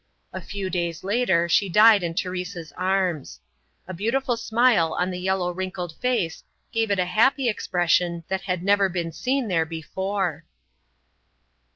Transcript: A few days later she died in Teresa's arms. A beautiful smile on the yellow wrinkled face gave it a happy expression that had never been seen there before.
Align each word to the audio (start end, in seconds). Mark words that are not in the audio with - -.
A 0.33 0.41
few 0.41 0.71
days 0.71 1.03
later 1.03 1.47
she 1.47 1.69
died 1.69 2.01
in 2.01 2.15
Teresa's 2.15 2.71
arms. 2.71 3.39
A 3.87 3.93
beautiful 3.93 4.35
smile 4.35 4.93
on 4.95 5.11
the 5.11 5.19
yellow 5.19 5.51
wrinkled 5.53 5.95
face 5.97 6.43
gave 6.71 6.89
it 6.89 6.97
a 6.97 7.05
happy 7.05 7.47
expression 7.47 8.23
that 8.27 8.41
had 8.41 8.63
never 8.63 8.89
been 8.89 9.11
seen 9.11 9.47
there 9.47 9.63
before. 9.63 10.43